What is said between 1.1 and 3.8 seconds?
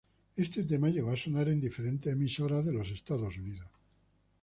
a sonar en diferentes emisoras de Estados Unidos.